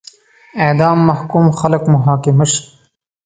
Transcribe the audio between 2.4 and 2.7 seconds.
شي.